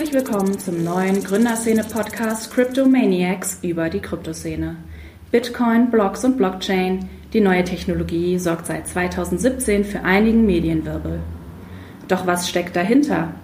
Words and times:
Herzlich 0.00 0.24
willkommen 0.24 0.58
zum 0.58 0.82
neuen 0.82 1.22
Gründerszene-Podcast 1.22 2.50
Cryptomaniacs 2.54 3.58
über 3.60 3.90
die 3.90 4.00
Kryptoszene. 4.00 4.76
Bitcoin, 5.30 5.90
Blocks 5.90 6.24
und 6.24 6.38
Blockchain, 6.38 7.10
die 7.34 7.42
neue 7.42 7.64
Technologie 7.64 8.38
sorgt 8.38 8.64
seit 8.64 8.88
2017 8.88 9.84
für 9.84 10.00
einigen 10.00 10.46
Medienwirbel. 10.46 11.20
Doch 12.08 12.26
was 12.26 12.48
steckt 12.48 12.76
dahinter? 12.76 13.34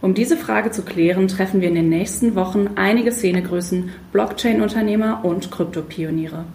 Um 0.00 0.14
diese 0.14 0.38
Frage 0.38 0.70
zu 0.70 0.80
klären, 0.80 1.28
treffen 1.28 1.60
wir 1.60 1.68
in 1.68 1.74
den 1.74 1.90
nächsten 1.90 2.36
Wochen 2.36 2.70
einige 2.76 3.12
Szenegrößen, 3.12 3.90
Blockchain-Unternehmer 4.12 5.22
und 5.26 5.50
Kryptopioniere. 5.50 6.46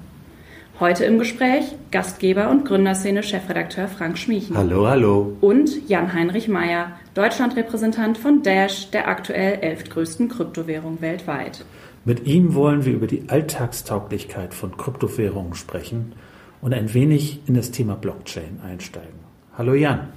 Heute 0.80 1.06
im 1.06 1.18
Gespräch 1.18 1.74
Gastgeber 1.90 2.52
und 2.52 2.64
Gründerszene-Chefredakteur 2.66 3.88
Frank 3.88 4.20
Schmiechen. 4.20 4.56
Hallo, 4.56 4.86
hallo. 4.86 5.36
Und 5.42 5.90
Jan-Heinrich 5.90 6.48
Meyer, 6.48 6.92
Deutschlandrepräsentant 7.16 8.20
von 8.20 8.44
Dash, 8.44 8.92
der 8.92 9.08
aktuell 9.08 9.58
elftgrößten 9.62 10.30
Kryptowährung 10.30 11.02
weltweit. 11.02 11.66
Mit 12.06 12.28
ihm 12.28 12.54
wollen 12.54 12.86
wir 12.86 12.94
über 12.94 13.08
die 13.08 13.24
Alltagstauglichkeit 13.28 14.54
von 14.54 14.78
Kryptowährungen 14.78 15.56
sprechen 15.56 16.14
und 16.62 16.76
ein 16.76 16.94
wenig 16.94 17.40
in 17.48 17.56
das 17.56 17.72
Thema 17.72 17.96
Blockchain 17.96 18.60
einsteigen. 18.64 19.18
Hallo 19.58 19.74
Jan. 19.74 20.10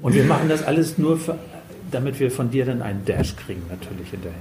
und 0.00 0.14
wir 0.14 0.24
machen 0.24 0.48
das 0.48 0.66
alles 0.66 0.96
nur, 0.96 1.18
für, 1.18 1.36
damit 1.90 2.20
wir 2.20 2.30
von 2.30 2.50
dir 2.50 2.64
dann 2.64 2.82
einen 2.82 3.04
Dash 3.04 3.36
kriegen, 3.36 3.62
natürlich 3.68 4.10
hinterher. 4.10 4.38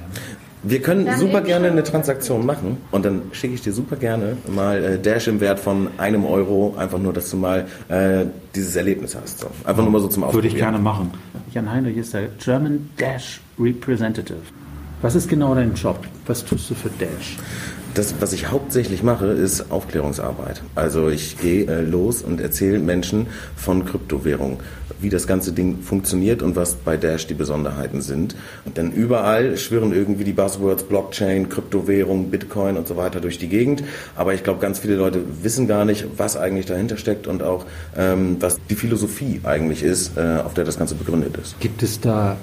Wir 0.64 0.82
können 0.82 1.06
dann 1.06 1.18
super 1.18 1.42
gerne 1.42 1.72
eine 1.72 1.84
Transaktion 1.84 2.46
machen 2.46 2.78
und 2.92 3.06
dann 3.06 3.22
schicke 3.32 3.54
ich 3.54 3.62
dir 3.62 3.72
super 3.72 3.96
gerne 3.96 4.36
mal 4.48 4.84
äh, 4.84 5.00
Dash 5.00 5.28
im 5.28 5.40
Wert 5.40 5.60
von 5.60 5.88
einem 5.98 6.26
Euro, 6.26 6.76
einfach 6.78 7.00
nur, 7.00 7.14
dass 7.14 7.30
du 7.30 7.38
mal 7.38 7.66
äh, 7.88 8.26
dieses 8.56 8.76
Erlebnis 8.76 9.16
hast. 9.16 9.40
So. 9.40 9.48
Einfach 9.64 9.84
nur 9.84 9.92
mal 9.92 10.02
so 10.02 10.10
zum 10.10 10.24
Ausprobieren. 10.24 10.44
Würde 10.44 10.56
ich 10.56 10.62
gerne 10.62 10.80
machen. 10.80 11.12
Jan 11.54 11.72
Heinrich 11.72 11.98
ist 11.98 12.14
der 12.14 12.28
German 12.44 12.90
Dash 12.98 13.40
Representative. 13.58 14.42
Was 15.02 15.16
ist 15.16 15.30
genau 15.30 15.56
dein 15.56 15.76
Job? 15.76 15.98
Was 16.28 16.44
tust 16.44 16.70
du 16.70 16.76
für 16.76 16.90
Dash? 16.90 17.38
Das, 17.94 18.16
was 18.20 18.34
ich 18.34 18.52
hauptsächlich 18.52 19.02
mache, 19.02 19.28
ist 19.28 19.72
Aufklärungsarbeit. 19.72 20.62
Also 20.76 21.08
ich 21.08 21.38
gehe 21.40 21.66
äh, 21.68 21.82
los 21.82 22.22
und 22.22 22.42
erzähle 22.42 22.80
Menschen 22.80 23.28
von 23.56 23.86
Kryptowährungen, 23.86 24.58
wie 25.00 25.10
das 25.10 25.26
ganze 25.26 25.54
Ding 25.54 25.82
funktioniert 25.82 26.42
und 26.42 26.58
was 26.58 26.76
bei 26.76 26.98
Dash 26.98 27.28
die 27.28 27.34
Besonderheiten 27.34 28.02
sind. 28.02 28.36
Dann 28.74 28.92
überall 28.92 29.56
schwirren 29.56 29.94
irgendwie 29.94 30.26
die 30.26 30.34
Buzzwords 30.34 30.84
Blockchain, 30.84 31.48
Kryptowährung, 31.48 32.30
Bitcoin 32.30 32.76
und 32.76 32.86
so 32.86 32.98
weiter 32.98 33.22
durch 33.22 33.38
die 33.38 33.48
Gegend. 33.48 33.84
Aber 34.18 34.34
ich 34.34 34.44
glaube, 34.44 34.60
ganz 34.60 34.80
viele 34.80 34.98
Leute 34.98 35.22
wissen 35.42 35.66
gar 35.66 35.86
nicht, 35.86 36.08
was 36.18 36.36
eigentlich 36.36 36.66
dahinter 36.66 36.98
steckt 36.98 37.26
und 37.26 37.42
auch, 37.42 37.66
ähm, 37.98 38.36
was 38.42 38.60
die 38.70 38.76
Philosophie 38.76 39.40
eigentlich 39.46 39.82
ist, 39.82 40.18
äh, 40.18 40.42
auf 40.44 40.56
der 40.56 40.66
das 40.66 40.78
Ganze 40.78 40.96
begründet 40.96 41.38
ist. 41.38 41.58
Gibt 41.62 41.84
es 41.84 42.02
da 42.02 42.36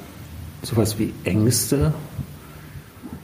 sowas 0.62 0.98
wie 0.98 1.12
Ängste 1.24 1.92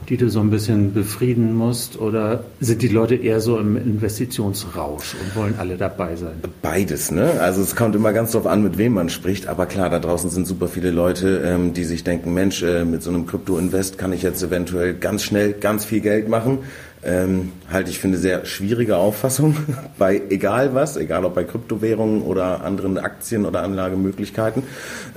die 0.09 0.17
du 0.17 0.29
so 0.29 0.41
ein 0.41 0.51
bisschen 0.51 0.93
befrieden 0.93 1.55
musst? 1.55 1.99
Oder 1.99 2.45
sind 2.61 2.83
die 2.83 2.89
Leute 2.89 3.15
eher 3.15 3.41
so 3.41 3.59
im 3.59 3.77
Investitionsrausch 3.77 5.15
und 5.15 5.37
wollen 5.37 5.55
alle 5.59 5.77
dabei 5.77 6.17
sein? 6.17 6.35
Beides, 6.61 7.11
ne? 7.11 7.41
Also 7.41 7.63
es 7.63 7.77
kommt 7.77 7.95
immer 7.95 8.13
ganz 8.13 8.33
drauf 8.33 8.47
an, 8.47 8.63
mit 8.63 8.79
wem 8.79 8.95
man 8.95 9.09
spricht. 9.09 9.47
Aber 9.47 9.67
klar, 9.67 9.91
da 9.91 9.99
draußen 9.99 10.31
sind 10.31 10.47
super 10.47 10.69
viele 10.69 10.91
Leute, 10.91 11.43
ähm, 11.45 11.73
die 11.73 11.85
sich 11.85 12.05
denken, 12.05 12.35
Mensch, 12.35 12.63
äh, 12.63 12.85
mit 12.85 13.03
so 13.03 13.11
einem 13.11 13.27
Krypto-Invest 13.27 13.99
kann 13.99 14.13
ich 14.13 14.23
jetzt 14.23 14.43
eventuell 14.43 14.95
ganz 14.95 15.23
schnell 15.23 15.53
ganz 15.53 15.85
viel 15.85 16.01
Geld 16.01 16.29
machen. 16.29 16.59
Ähm, 17.05 17.51
halte 17.69 17.91
ich 17.91 18.05
eine 18.05 18.17
sehr 18.17 18.45
schwierige 18.45 18.97
Auffassung 18.97 19.57
bei 19.99 20.23
egal 20.31 20.75
was, 20.75 20.97
egal 20.97 21.25
ob 21.25 21.35
bei 21.35 21.43
Kryptowährungen 21.43 22.23
oder 22.23 22.65
anderen 22.65 22.97
Aktien 22.97 23.45
oder 23.45 23.63
Anlagemöglichkeiten. 23.63 24.63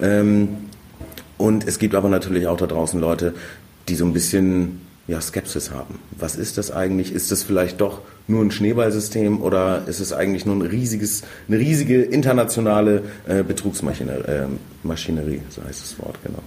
Ähm, 0.01 0.49
und 1.37 1.67
es 1.67 1.79
gibt 1.79 1.95
aber 1.95 2.09
natürlich 2.09 2.47
auch 2.47 2.57
da 2.57 2.65
draußen 2.65 2.99
Leute, 2.99 3.33
die 3.87 3.95
so 3.95 4.05
ein 4.05 4.13
bisschen 4.13 4.81
ja, 5.07 5.21
Skepsis 5.21 5.71
haben. 5.71 5.99
Was 6.17 6.35
ist 6.35 6.57
das 6.57 6.71
eigentlich? 6.71 7.13
Ist 7.13 7.31
das 7.31 7.43
vielleicht 7.43 7.79
doch 7.81 8.01
nur 8.27 8.41
ein 8.41 8.51
Schneeballsystem 8.51 9.41
oder 9.41 9.83
ist 9.87 9.99
es 9.99 10.13
eigentlich 10.13 10.45
nur 10.45 10.55
ein 10.55 10.63
riesiges, 10.63 11.23
eine 11.47 11.59
riesige 11.59 12.01
internationale 12.01 13.03
äh, 13.27 13.43
Betrugsmaschinerie, 13.43 14.15
äh, 14.25 15.39
so 15.49 15.63
heißt 15.63 15.81
das 15.81 15.99
Wort, 15.99 16.17
genau. 16.23 16.39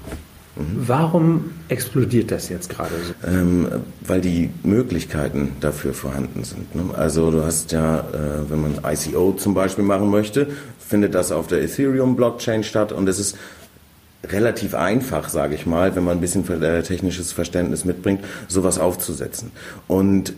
Mhm. 0.57 0.89
Warum 0.89 1.51
explodiert 1.69 2.33
das 2.33 2.49
jetzt 2.49 2.69
gerade 2.69 2.91
so? 3.07 3.29
Ähm, 3.29 3.69
weil 4.01 4.21
die 4.21 4.51
Möglichkeiten 4.65 5.53
dafür 5.61 5.95
vorhanden 5.95 6.43
sind. 6.43 6.75
Ne? 6.75 6.95
Also 6.97 7.31
du 7.31 7.45
hast 7.45 7.71
ja, 7.71 8.01
äh, 8.01 8.51
wenn 8.51 8.61
man 8.61 8.81
ICO 8.85 9.33
zum 9.33 9.55
Beispiel 9.55 9.85
machen 9.85 10.11
möchte, 10.11 10.49
findet 10.81 11.15
das 11.15 11.31
auf 11.31 11.47
der 11.47 11.63
Ethereum-Blockchain 11.63 12.65
statt 12.65 12.91
und 12.93 13.09
es 13.09 13.21
ist 13.21 13.37
relativ 14.25 14.75
einfach, 14.75 15.29
sage 15.29 15.55
ich 15.55 15.67
mal, 15.67 15.95
wenn 15.95 16.05
man 16.05 16.19
ein 16.19 16.21
bisschen 16.21 16.49
äh, 16.63 16.83
technisches 16.83 17.33
Verständnis 17.33 17.85
mitbringt, 17.85 18.25
sowas 18.49 18.79
aufzusetzen. 18.79 19.53
Und 19.87 20.33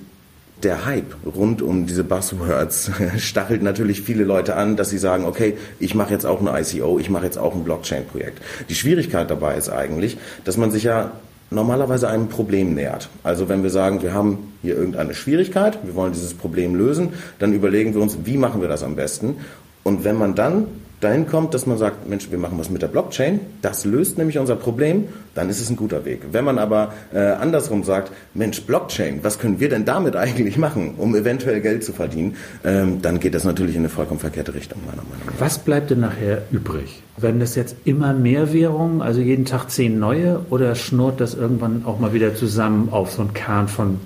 der 0.63 0.85
Hype 0.85 1.15
rund 1.25 1.63
um 1.63 1.87
diese 1.87 2.05
Buzzwords 2.05 2.91
stachelt 3.17 3.63
natürlich 3.63 4.03
viele 4.03 4.25
Leute 4.25 4.57
an, 4.57 4.77
dass 4.77 4.91
sie 4.91 4.99
sagen, 4.99 5.25
okay, 5.25 5.57
ich 5.79 5.95
mache 5.95 6.13
jetzt 6.13 6.27
auch 6.27 6.41
eine 6.41 6.61
ICO, 6.61 6.99
ich 6.99 7.09
mache 7.09 7.25
jetzt 7.25 7.39
auch 7.39 7.55
ein 7.55 7.65
Blockchain-Projekt. 7.65 8.43
Die 8.69 8.75
Schwierigkeit 8.75 9.31
dabei 9.31 9.57
ist 9.57 9.71
eigentlich, 9.71 10.19
dass 10.45 10.59
man 10.59 10.71
sich 10.71 10.83
ja 10.83 11.13
normalerweise 11.51 12.09
einem 12.09 12.29
Problem 12.29 12.75
nähert. 12.75 13.09
Also 13.25 13.49
wenn 13.49 13.63
wir 13.63 13.71
sagen, 13.71 14.03
wir 14.03 14.15
haben 14.15 14.53
hier 14.63 14.77
irgendeine 14.77 15.15
Schwierigkeit, 15.15 15.79
wir 15.85 15.95
wollen 15.95 16.13
dieses 16.13 16.35
Problem 16.35 16.75
lösen, 16.75 17.15
dann 17.39 17.53
überlegen 17.53 17.95
wir 17.95 18.03
uns, 18.03 18.19
wie 18.25 18.37
machen 18.37 18.61
wir 18.61 18.69
das 18.69 18.83
am 18.83 18.95
besten. 18.97 19.37
Und 19.83 20.05
wenn 20.05 20.17
man 20.17 20.35
dann 20.35 20.67
dahin 21.01 21.27
kommt, 21.27 21.55
dass 21.55 21.67
man 21.67 21.79
sagt, 21.79 22.09
Mensch, 22.09 22.31
wir 22.31 22.39
machen 22.39 22.59
was 22.59 22.71
mit 22.71 22.83
der 22.83 22.89
Blockchain, 22.89 23.41
das 23.63 23.85
löst 23.85 24.19
nämlich 24.19 24.39
unser 24.39 24.57
Problem, 24.57 25.09
dann 25.35 25.49
ist 25.49 25.61
es 25.61 25.71
ein 25.71 25.77
guter 25.77 26.05
Weg. 26.05 26.21
Wenn 26.33 26.45
man 26.45 26.59
aber 26.59 26.93
äh, 27.13 27.19
andersrum 27.19 27.85
sagt, 27.85 28.13
Mensch, 28.35 28.63
Blockchain, 28.63 29.21
was 29.23 29.39
können 29.39 29.61
wir 29.61 29.69
denn 29.69 29.85
damit 29.85 30.17
eigentlich 30.21 30.59
machen, 30.59 30.95
um 30.99 31.15
eventuell 31.15 31.61
Geld 31.61 31.85
zu 31.85 31.93
verdienen, 31.93 32.37
ähm, 32.65 33.01
dann 33.03 33.19
geht 33.21 33.35
das 33.35 33.45
natürlich 33.45 33.75
in 33.75 33.83
eine 33.83 33.89
vollkommen 33.89 34.21
verkehrte 34.21 34.55
Richtung, 34.55 34.81
meiner 34.85 35.03
Meinung 35.03 35.27
nach. 35.27 35.41
Was 35.41 35.59
bleibt 35.59 35.91
denn 35.91 36.01
nachher 36.01 36.43
übrig? 36.51 37.03
Werden 37.17 37.41
das 37.41 37.55
jetzt 37.55 37.77
immer 37.85 38.13
mehr 38.13 38.53
Währungen, 38.53 39.03
also 39.03 39.21
jeden 39.21 39.45
Tag 39.45 39.71
zehn 39.71 39.99
neue, 39.99 40.45
oder 40.51 40.75
schnurrt 40.75 41.21
das 41.21 41.35
irgendwann 41.35 41.85
auch 41.85 41.99
mal 41.99 42.13
wieder 42.13 42.35
zusammen 42.35 42.89
auf 42.91 43.11
so 43.13 43.23
einen 43.23 43.35
Kern 43.35 43.69
von 43.69 43.99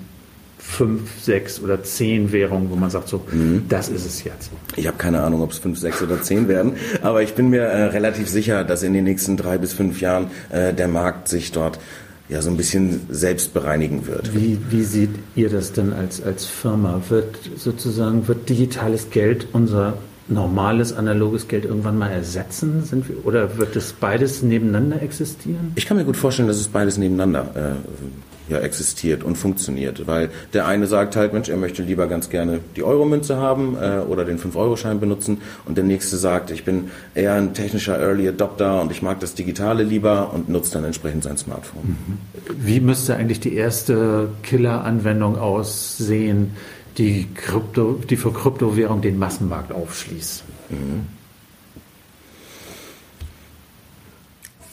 fünf, 0.67 1.21
sechs 1.21 1.61
oder 1.61 1.83
zehn 1.83 2.31
Währungen, 2.31 2.69
wo 2.69 2.75
man 2.75 2.89
sagt, 2.89 3.07
so, 3.07 3.21
mhm. 3.31 3.65
das 3.69 3.87
ist 3.87 4.05
es 4.05 4.23
jetzt? 4.23 4.51
Ich 4.75 4.87
habe 4.87 4.97
keine 4.97 5.21
Ahnung, 5.21 5.41
ob 5.41 5.51
es 5.51 5.59
fünf, 5.59 5.79
sechs 5.79 6.01
oder 6.01 6.21
zehn 6.21 6.47
werden, 6.47 6.73
aber 7.01 7.21
ich 7.21 7.33
bin 7.33 7.49
mir 7.49 7.61
äh, 7.61 7.83
relativ 7.85 8.27
sicher, 8.27 8.63
dass 8.63 8.83
in 8.83 8.93
den 8.93 9.05
nächsten 9.05 9.37
drei 9.37 9.57
bis 9.57 9.73
fünf 9.73 10.01
Jahren 10.01 10.27
äh, 10.49 10.73
der 10.73 10.87
Markt 10.87 11.27
sich 11.27 11.51
dort 11.51 11.79
ja 12.27 12.41
so 12.41 12.49
ein 12.49 12.57
bisschen 12.57 13.01
selbst 13.09 13.53
bereinigen 13.53 14.07
wird. 14.07 14.33
Wie, 14.35 14.57
wie 14.69 14.83
seht 14.83 15.11
ihr 15.35 15.49
das 15.49 15.71
denn 15.71 15.93
als, 15.93 16.21
als 16.21 16.45
Firma? 16.45 17.01
Wird 17.09 17.37
sozusagen, 17.55 18.27
wird 18.27 18.49
digitales 18.49 19.11
Geld 19.11 19.47
unser 19.53 19.93
normales 20.27 20.93
analoges 20.93 21.47
Geld 21.47 21.65
irgendwann 21.65 21.97
mal 21.97 22.09
ersetzen? 22.09 22.83
Sind 22.83 23.07
wir, 23.07 23.25
oder 23.25 23.57
wird 23.57 23.75
es 23.75 23.93
beides 23.93 24.41
nebeneinander 24.41 25.01
existieren? 25.01 25.71
Ich 25.75 25.85
kann 25.85 25.97
mir 25.97 26.05
gut 26.05 26.17
vorstellen, 26.17 26.47
dass 26.47 26.57
es 26.57 26.67
beides 26.67 26.97
nebeneinander 26.97 27.51
äh, 27.55 28.51
ja, 28.51 28.59
existiert 28.59 29.23
und 29.23 29.37
funktioniert. 29.37 30.07
Weil 30.07 30.29
der 30.53 30.67
eine 30.67 30.87
sagt 30.87 31.15
halt, 31.15 31.33
Mensch, 31.33 31.49
er 31.49 31.57
möchte 31.57 31.83
lieber 31.83 32.07
ganz 32.07 32.29
gerne 32.29 32.59
die 32.75 32.83
Euromünze 32.83 33.37
haben 33.37 33.77
äh, 33.79 33.99
oder 33.99 34.25
den 34.25 34.39
5-Euro-Schein 34.39 34.99
benutzen 34.99 35.41
und 35.65 35.77
der 35.77 35.83
nächste 35.83 36.17
sagt, 36.17 36.51
ich 36.51 36.63
bin 36.63 36.89
eher 37.13 37.33
ein 37.33 37.53
technischer 37.53 37.99
Early 37.99 38.27
Adopter 38.27 38.81
und 38.81 38.91
ich 38.91 39.01
mag 39.01 39.19
das 39.19 39.33
Digitale 39.35 39.83
lieber 39.83 40.33
und 40.33 40.49
nutzt 40.49 40.75
dann 40.75 40.83
entsprechend 40.83 41.23
sein 41.23 41.37
Smartphone. 41.37 41.97
Mhm. 42.07 42.17
Wie 42.59 42.79
müsste 42.79 43.15
eigentlich 43.15 43.39
die 43.39 43.55
erste 43.55 44.29
Killer-Anwendung 44.43 45.37
aussehen, 45.37 46.51
die, 46.97 47.27
Krypto, 47.33 47.99
die 48.09 48.17
für 48.17 48.31
Kryptowährung 48.31 49.01
den 49.01 49.17
Massenmarkt 49.17 49.71
aufschließt? 49.71 50.43
Mhm. 50.69 51.07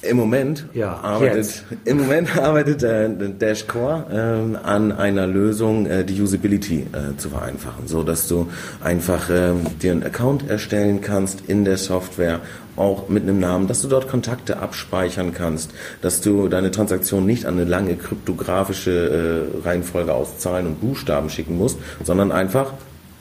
Im 0.02 0.16
Moment 0.16 0.66
ja, 0.74 0.96
arbeitet, 0.96 1.64
im 1.84 1.98
Moment 1.98 2.36
arbeitet 2.36 2.82
äh, 2.82 3.08
Dashcore 3.38 4.06
äh, 4.10 4.66
an 4.66 4.90
einer 4.90 5.28
Lösung, 5.28 5.86
äh, 5.86 6.04
die 6.04 6.20
Usability 6.20 6.88
äh, 6.92 7.16
zu 7.16 7.30
vereinfachen, 7.30 7.86
so 7.86 8.02
dass 8.02 8.26
du 8.26 8.48
einfach 8.82 9.30
äh, 9.30 9.52
dir 9.80 9.92
einen 9.92 10.02
Account 10.02 10.50
erstellen 10.50 11.02
kannst 11.02 11.42
in 11.46 11.64
der 11.64 11.76
Software, 11.76 12.40
auch 12.76 13.08
mit 13.08 13.22
einem 13.22 13.40
Namen, 13.40 13.68
dass 13.68 13.82
du 13.82 13.88
dort 13.88 14.08
Kontakte 14.08 14.58
abspeichern 14.58 15.32
kannst, 15.34 15.72
dass 16.00 16.20
du 16.20 16.48
deine 16.48 16.70
Transaktion 16.70 17.26
nicht 17.26 17.46
an 17.46 17.54
eine 17.54 17.64
lange 17.64 17.96
kryptografische 17.96 19.50
äh, 19.62 19.66
Reihenfolge 19.66 20.14
aus 20.14 20.38
Zahlen 20.38 20.66
und 20.66 20.80
Buchstaben 20.80 21.30
schicken 21.30 21.58
musst, 21.58 21.78
sondern 22.04 22.32
einfach 22.32 22.72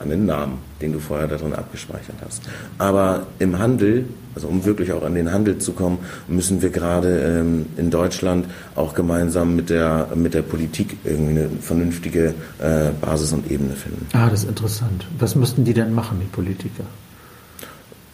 an 0.02 0.10
den 0.10 0.26
Namen, 0.26 0.58
den 0.80 0.92
du 0.92 0.98
vorher 0.98 1.28
darin 1.28 1.54
abgespeichert 1.54 2.16
hast. 2.24 2.42
Aber 2.78 3.26
im 3.38 3.58
Handel, 3.58 4.06
also 4.34 4.48
um 4.48 4.64
wirklich 4.64 4.92
auch 4.92 5.02
an 5.02 5.14
den 5.14 5.32
Handel 5.32 5.58
zu 5.58 5.72
kommen, 5.72 5.98
müssen 6.28 6.60
wir 6.60 6.70
gerade 6.70 7.20
ähm, 7.20 7.66
in 7.76 7.90
Deutschland 7.90 8.46
auch 8.74 8.94
gemeinsam 8.94 9.54
mit 9.54 9.70
der, 9.70 10.08
mit 10.14 10.34
der 10.34 10.42
Politik 10.42 10.96
irgendwie 11.04 11.38
eine 11.38 11.48
vernünftige 11.60 12.34
äh, 12.58 12.90
Basis 13.00 13.32
und 13.32 13.50
Ebene 13.50 13.74
finden. 13.74 14.06
Ah, 14.12 14.28
das 14.28 14.42
ist 14.42 14.48
interessant. 14.48 15.06
Was 15.18 15.34
müssten 15.34 15.64
die 15.64 15.74
denn 15.74 15.94
machen, 15.94 16.18
die 16.20 16.26
Politiker? 16.26 16.84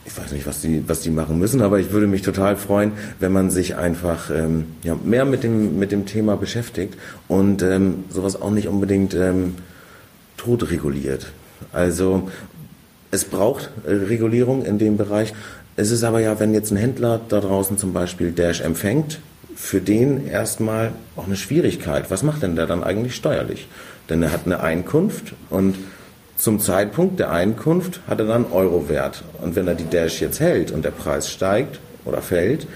Ich 0.08 0.16
weiß 0.16 0.32
nicht, 0.32 0.46
was 0.46 0.62
die, 0.62 0.88
was 0.88 1.00
die 1.00 1.10
machen 1.10 1.38
müssen, 1.38 1.60
aber 1.60 1.78
ich 1.78 1.90
würde 1.93 2.06
mich 2.06 2.22
total 2.22 2.56
freuen, 2.56 2.93
wenn 3.20 3.31
man 3.31 3.50
sich 3.50 3.76
einfach 3.76 4.31
ähm, 4.31 4.64
ja, 4.82 4.96
mehr 5.05 5.26
mit 5.26 5.43
dem, 5.43 5.78
mit 5.78 5.93
dem 5.93 6.06
Thema 6.06 6.37
beschäftigt 6.37 6.94
und 7.28 7.62
ähm, 7.62 8.05
sowas 8.08 8.40
auch 8.40 8.50
nicht 8.50 8.69
unbedingt 8.69 9.14
ähm, 9.14 9.56
tot 10.38 10.70
reguliert. 10.70 11.26
Also 11.72 12.31
es 13.10 13.26
braucht 13.26 13.70
äh, 13.87 13.93
Regulierung 13.93 14.64
in 14.64 14.78
dem 14.78 14.96
Bereich. 14.96 15.34
Es 15.76 15.90
ist 15.90 16.05
aber 16.05 16.20
ja, 16.20 16.40
wenn 16.40 16.55
jetzt 16.55 16.70
ein 16.70 16.78
Händler 16.78 17.20
da 17.28 17.40
draußen 17.40 17.76
zum 17.76 17.93
Beispiel 17.93 18.32
Dash 18.32 18.62
empfängt, 18.62 19.20
für 19.55 19.82
den 19.82 20.26
erstmal 20.26 20.93
auch 21.16 21.26
eine 21.26 21.37
Schwierigkeit. 21.37 22.10
Was 22.10 22.22
macht 22.22 22.43
denn 22.43 22.56
der 22.56 22.66
dann 22.66 22.82
eigentlich 22.82 23.14
steuerlich? 23.14 23.69
Denn 24.08 24.22
er 24.22 24.32
hat 24.32 24.46
eine 24.46 24.60
Einkunft 24.60 25.34
und 25.50 25.75
zum 26.38 26.61
Zeitpunkt 26.61 27.19
der 27.19 27.32
Einkunft 27.32 28.00
hat 28.06 28.20
er 28.20 28.26
dann 28.26 28.46
Euro 28.52 28.88
Wert. 28.88 29.25
Und 29.43 29.56
wenn 29.56 29.67
er 29.67 29.75
die 29.75 29.85
Dash 29.85 30.20
jetzt 30.20 30.38
hält 30.38 30.70
und 30.70 30.85
der 30.85 30.93
Preis 30.93 31.29
steigt 31.29 31.81
oder 32.05 32.23
fällt, 32.23 32.69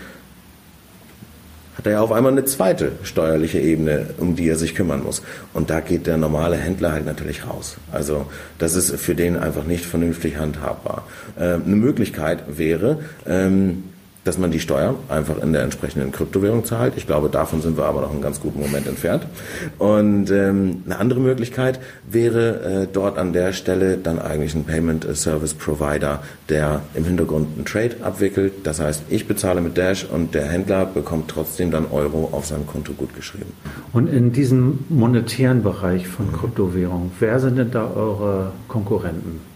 hat 1.78 1.86
er 1.86 1.92
ja 1.92 2.00
auf 2.00 2.10
einmal 2.10 2.32
eine 2.32 2.44
zweite 2.44 2.92
steuerliche 3.04 3.60
Ebene, 3.60 4.10
um 4.18 4.34
die 4.34 4.48
er 4.48 4.56
sich 4.56 4.74
kümmern 4.74 5.04
muss. 5.04 5.22
Und 5.54 5.70
da 5.70 5.78
geht 5.78 6.08
der 6.08 6.16
normale 6.16 6.56
Händler 6.56 6.92
halt 6.92 7.06
natürlich 7.06 7.46
raus. 7.46 7.76
Also 7.92 8.26
das 8.58 8.74
ist 8.74 8.94
für 8.96 9.14
den 9.14 9.36
einfach 9.36 9.64
nicht 9.64 9.86
vernünftig 9.86 10.36
handhabbar. 10.36 11.06
Ähm, 11.38 11.62
eine 11.64 11.76
Möglichkeit 11.76 12.58
wäre, 12.58 12.98
ähm, 13.26 13.84
dass 14.24 14.38
man 14.38 14.50
die 14.50 14.60
Steuer 14.60 14.94
einfach 15.08 15.42
in 15.42 15.52
der 15.52 15.62
entsprechenden 15.62 16.12
Kryptowährung 16.12 16.64
zahlt. 16.64 16.94
Ich 16.96 17.06
glaube, 17.06 17.28
davon 17.28 17.60
sind 17.60 17.76
wir 17.76 17.84
aber 17.84 18.02
noch 18.02 18.12
einen 18.12 18.22
ganz 18.22 18.40
guten 18.40 18.60
Moment 18.60 18.86
entfernt. 18.86 19.26
Und 19.78 20.30
ähm, 20.30 20.82
eine 20.86 20.98
andere 20.98 21.20
Möglichkeit 21.20 21.80
wäre 22.08 22.82
äh, 22.82 22.86
dort 22.92 23.18
an 23.18 23.32
der 23.32 23.52
Stelle 23.52 23.98
dann 23.98 24.18
eigentlich 24.18 24.54
ein 24.54 24.64
Payment 24.64 25.06
Service 25.16 25.54
Provider, 25.54 26.22
der 26.48 26.82
im 26.94 27.04
Hintergrund 27.04 27.48
einen 27.56 27.64
Trade 27.64 27.96
abwickelt. 28.02 28.52
Das 28.64 28.80
heißt, 28.80 29.04
ich 29.08 29.26
bezahle 29.26 29.60
mit 29.60 29.76
Dash 29.76 30.04
und 30.04 30.34
der 30.34 30.46
Händler 30.46 30.86
bekommt 30.86 31.28
trotzdem 31.28 31.70
dann 31.70 31.86
Euro 31.90 32.28
auf 32.32 32.46
seinem 32.46 32.66
Konto 32.66 32.92
gut 32.92 33.14
geschrieben. 33.14 33.52
Und 33.92 34.06
in 34.06 34.32
diesem 34.32 34.80
monetären 34.88 35.62
Bereich 35.62 36.06
von 36.06 36.32
Kryptowährung, 36.32 37.10
wer 37.18 37.40
sind 37.40 37.56
denn 37.56 37.70
da 37.70 37.90
eure 37.94 38.52
Konkurrenten? 38.68 39.51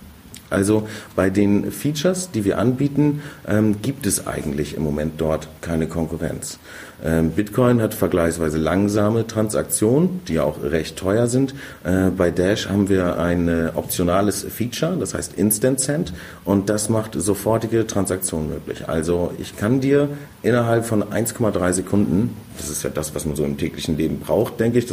Also 0.50 0.86
bei 1.14 1.30
den 1.30 1.72
Features, 1.72 2.30
die 2.30 2.44
wir 2.44 2.58
anbieten, 2.58 3.22
ähm, 3.48 3.76
gibt 3.82 4.06
es 4.06 4.26
eigentlich 4.26 4.76
im 4.76 4.82
Moment 4.82 5.20
dort 5.20 5.48
keine 5.60 5.86
Konkurrenz. 5.86 6.58
Ähm, 7.04 7.30
Bitcoin 7.30 7.82
hat 7.82 7.92
vergleichsweise 7.92 8.56
langsame 8.58 9.26
Transaktionen, 9.26 10.20
die 10.28 10.40
auch 10.40 10.62
recht 10.62 10.96
teuer 10.96 11.26
sind. 11.26 11.54
Äh, 11.84 12.10
bei 12.16 12.30
Dash 12.30 12.68
haben 12.68 12.88
wir 12.88 13.18
ein 13.18 13.48
äh, 13.48 13.70
optionales 13.74 14.44
Feature, 14.44 14.96
das 14.98 15.14
heißt 15.14 15.34
Instant 15.34 15.80
Send, 15.80 16.12
und 16.44 16.70
das 16.70 16.88
macht 16.88 17.12
sofortige 17.14 17.86
Transaktionen 17.86 18.48
möglich. 18.48 18.88
Also 18.88 19.32
ich 19.38 19.56
kann 19.56 19.80
dir 19.80 20.08
innerhalb 20.42 20.86
von 20.86 21.02
1,3 21.02 21.72
Sekunden, 21.72 22.34
das 22.56 22.70
ist 22.70 22.82
ja 22.82 22.90
das, 22.90 23.14
was 23.14 23.26
man 23.26 23.36
so 23.36 23.44
im 23.44 23.58
täglichen 23.58 23.98
Leben 23.98 24.20
braucht, 24.20 24.58
denke 24.58 24.78
ich, 24.78 24.86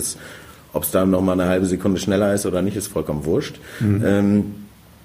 ob 0.74 0.84
es 0.84 0.92
da 0.92 1.06
noch 1.06 1.22
mal 1.22 1.34
eine 1.34 1.46
halbe 1.46 1.68
Sekunde 1.68 2.00
schneller 2.00 2.34
ist 2.34 2.46
oder 2.46 2.62
nicht, 2.62 2.76
ist 2.76 2.88
vollkommen 2.88 3.26
wurscht. 3.26 3.60
Mhm. 3.80 4.04
Ähm, 4.06 4.56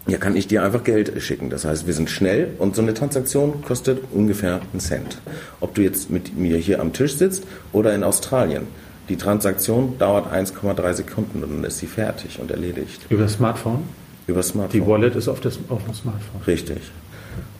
ja, 0.09 0.17
kann 0.17 0.37
ich 0.37 0.47
dir 0.47 0.63
einfach 0.63 0.85
Geld 0.85 1.13
schicken. 1.23 1.51
Das 1.51 1.67
heißt, 1.67 1.87
wir 1.87 1.93
sind 1.93 2.09
schnell 2.09 2.55
und 2.59 2.75
so 2.75 2.83
eine 2.83 2.95
Transaktion 2.95 3.63
kostet 3.63 4.03
ungefähr 4.13 4.61
einen 4.73 4.81
Cent. 4.81 5.19
Ob 5.61 5.75
du 5.75 5.83
jetzt 5.83 6.11
mit 6.11 6.37
mir 6.37 6.57
hier 6.57 6.81
am 6.81 6.95
Tisch 6.95 7.17
sitzt 7.17 7.45
oder 7.73 7.95
in 7.95 8.03
Australien. 8.03 8.67
Die 9.11 9.17
Transaktion 9.17 9.99
dauert 9.99 10.33
1,3 10.33 10.95
Sekunden 10.95 11.45
und 11.45 11.51
dann 11.51 11.65
ist 11.65 11.79
sie 11.79 11.87
fertig 11.87 12.39
und 12.41 12.51
erledigt. 12.51 13.07
Über 13.11 13.25
das 13.25 13.35
Smartphone? 13.35 13.83
Über 14.27 14.39
das 14.39 14.49
Smartphone. 14.49 14.81
Die 14.81 14.87
Wallet 14.87 15.15
ist 15.15 15.29
auf, 15.29 15.41
das, 15.41 15.59
auf 15.69 15.85
dem 15.85 15.95
Smartphone. 15.95 16.43
Richtig. 16.47 16.91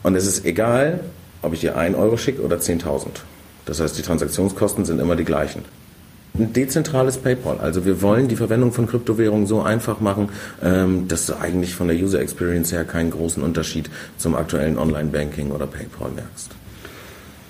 Und 0.01 0.15
es 0.15 0.25
ist 0.25 0.45
egal, 0.45 1.01
ob 1.43 1.53
ich 1.53 1.59
dir 1.59 1.77
1 1.77 1.95
Euro 1.95 2.17
schicke 2.17 2.41
oder 2.41 2.57
10.000. 2.57 3.07
Das 3.65 3.79
heißt, 3.79 3.97
die 3.97 4.01
Transaktionskosten 4.01 4.85
sind 4.85 4.99
immer 4.99 5.15
die 5.15 5.25
gleichen 5.25 5.63
ein 6.39 6.53
dezentrales 6.53 7.17
PayPal. 7.17 7.59
Also 7.59 7.85
wir 7.85 8.01
wollen 8.01 8.27
die 8.27 8.35
Verwendung 8.35 8.71
von 8.71 8.87
Kryptowährungen 8.87 9.47
so 9.47 9.61
einfach 9.61 9.99
machen, 9.99 10.29
ähm, 10.63 11.07
dass 11.07 11.25
du 11.25 11.39
eigentlich 11.39 11.75
von 11.75 11.87
der 11.87 11.97
User 11.97 12.19
Experience 12.19 12.71
her 12.71 12.85
keinen 12.85 13.11
großen 13.11 13.43
Unterschied 13.43 13.89
zum 14.17 14.35
aktuellen 14.35 14.77
Online-Banking 14.77 15.51
oder 15.51 15.67
PayPal 15.67 16.11
merkst. 16.11 16.51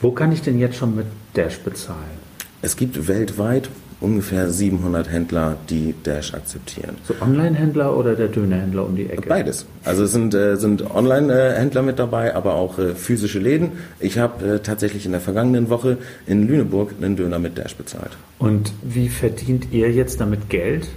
Wo 0.02 0.12
kann 0.12 0.32
ich 0.32 0.42
denn 0.42 0.58
jetzt 0.60 0.78
schon 0.78 0.96
mit 0.96 1.06
Dash 1.36 1.60
bezahlen? 1.60 2.30
Es 2.62 2.76
gibt 2.76 3.08
weltweit 3.08 3.70
ungefähr 4.02 4.50
700 4.50 5.10
Händler, 5.10 5.58
die 5.70 5.94
Dash 6.04 6.34
akzeptieren. 6.34 6.98
So 7.06 7.16
Online-Händler 7.22 7.96
oder 7.96 8.16
der 8.16 8.28
Dönerhändler 8.28 8.86
um 8.86 8.96
die 8.96 9.10
Ecke? 9.10 9.28
Beides. 9.28 9.66
Also 9.84 10.04
es 10.04 10.12
sind, 10.12 10.34
äh, 10.34 10.56
sind 10.56 10.90
Online-Händler 10.90 11.82
mit 11.82 12.00
dabei, 12.00 12.36
aber 12.36 12.56
auch 12.56 12.80
äh, 12.80 12.96
physische 12.96 13.40
Läden. 13.40 13.74
Ich 14.00 14.18
habe 14.18 14.56
äh, 14.56 14.60
tatsächlich 14.60 15.06
in 15.06 15.12
der 15.12 15.22
vergangenen 15.22 15.70
Woche 15.70 15.98
in 16.28 16.48
Lüneburg 16.48 16.94
einen 17.02 17.16
Döner 17.16 17.40
mit 17.40 17.58
Dash 17.58 17.76
bezahlt. 17.76 18.12
Und 18.40 18.72
wie 18.84 19.10
verdient 19.10 19.68
ihr 19.72 19.92
jetzt 19.92 20.22
damit 20.22 20.50
Geld? 20.50 20.88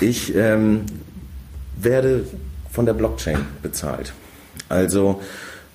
Ich 0.00 0.34
ähm, 0.34 0.82
werde 1.78 2.24
von 2.70 2.86
der 2.86 2.94
Blockchain 2.94 3.38
bezahlt. 3.62 4.14
Also 4.68 5.20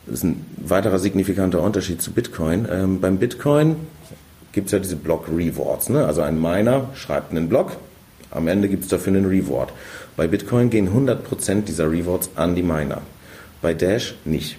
das 0.07 0.15
ist 0.15 0.23
ein 0.23 0.45
weiterer 0.57 0.97
signifikanter 0.97 1.61
Unterschied 1.61 2.01
zu 2.01 2.11
Bitcoin. 2.11 2.67
Ähm, 2.69 2.99
beim 2.99 3.17
Bitcoin 3.17 3.75
gibt 4.51 4.67
es 4.67 4.71
ja 4.71 4.79
diese 4.79 4.95
Block 4.95 5.27
Rewards. 5.27 5.89
Ne? 5.89 6.05
Also 6.05 6.21
ein 6.21 6.39
Miner 6.39 6.89
schreibt 6.93 7.31
einen 7.31 7.49
Block, 7.49 7.77
am 8.31 8.47
Ende 8.47 8.69
gibt 8.69 8.83
es 8.83 8.89
dafür 8.89 9.13
einen 9.13 9.25
Reward. 9.25 9.73
Bei 10.15 10.27
Bitcoin 10.27 10.69
gehen 10.69 10.89
100% 10.89 11.63
dieser 11.63 11.91
Rewards 11.91 12.29
an 12.35 12.55
die 12.55 12.63
Miner. 12.63 13.01
Bei 13.61 13.73
Dash 13.73 14.15
nicht. 14.25 14.57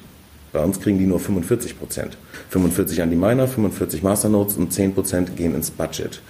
Bei 0.53 0.63
uns 0.63 0.81
kriegen 0.81 0.99
die 0.99 1.07
nur 1.07 1.19
45%. 1.19 1.75
45 2.51 3.03
an 3.03 3.11
die 3.11 3.17
Miner, 3.17 3.49
45 3.49 4.03
Masternodes 4.03 4.57
und 4.57 4.73
10% 4.73 5.31
gehen 5.31 5.55
ins 5.55 5.71
Budget. 5.71 6.21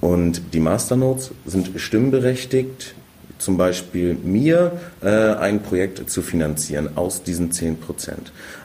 Und 0.00 0.54
die 0.54 0.60
Masternodes 0.60 1.32
sind 1.44 1.70
stimmberechtigt, 1.76 2.94
zum 3.38 3.56
Beispiel 3.56 4.14
mir 4.14 4.78
äh, 5.02 5.08
ein 5.08 5.62
Projekt 5.62 6.08
zu 6.08 6.22
finanzieren 6.22 6.96
aus 6.96 7.24
diesen 7.24 7.50
10%. 7.50 7.76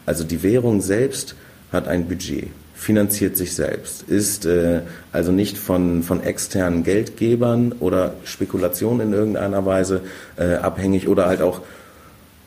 Also 0.06 0.24
die 0.24 0.44
Währung 0.44 0.82
selbst 0.82 1.36
hat 1.72 1.88
ein 1.88 2.08
Budget 2.08 2.50
finanziert 2.78 3.36
sich 3.36 3.56
selbst, 3.56 4.04
ist 4.04 4.46
äh, 4.46 4.82
also 5.12 5.32
nicht 5.32 5.58
von, 5.58 6.04
von 6.04 6.22
externen 6.22 6.84
Geldgebern 6.84 7.74
oder 7.80 8.14
Spekulationen 8.24 9.08
in 9.08 9.14
irgendeiner 9.14 9.66
Weise 9.66 10.02
äh, 10.38 10.56
abhängig 10.56 11.08
oder 11.08 11.26
halt 11.26 11.42
auch 11.42 11.62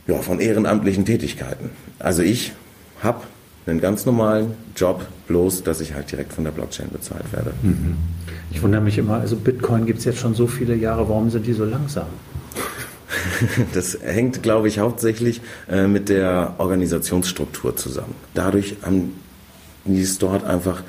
ja, 0.06 0.16
von 0.18 0.38
ehrenamtlichen 0.38 1.04
Tätigkeiten. 1.04 1.70
Also 1.99 2.22
ich 2.22 2.52
habe 3.02 3.22
einen 3.66 3.80
ganz 3.80 4.06
normalen 4.06 4.52
Job, 4.76 5.04
bloß 5.26 5.64
dass 5.64 5.80
ich 5.80 5.94
halt 5.94 6.10
direkt 6.12 6.32
von 6.32 6.44
der 6.44 6.52
Blockchain 6.52 6.90
bezahlt 6.90 7.32
werde. 7.32 7.52
Mhm. 7.62 7.96
Ich 8.52 8.62
wundere 8.62 8.80
mich 8.80 8.99
immer, 8.99 9.16
also 9.16 9.34
Bitcoin 9.37 9.84
gibt 9.84 9.99
es 9.99 10.04
jetzt 10.04 10.20
schon 10.20 10.34
so 10.34 10.46
viele 10.46 10.76
Jahre, 10.76 11.08
warum 11.08 11.30
sind 11.30 11.46
die 11.46 11.52
so 11.52 11.64
langsam? 11.64 12.06
Das 13.75 13.99
hängt, 14.02 14.42
glaube 14.42 14.68
ich, 14.68 14.78
hauptsächlich 14.78 15.40
äh, 15.68 15.88
mit 15.88 16.08
der 16.08 16.54
Organisationsstruktur 16.58 17.75
zusammen. 17.76 18.14
Dadurch 18.34 18.76
haben 18.82 19.12
es 19.87 20.18
dort 20.18 20.44
einfach 20.44 20.82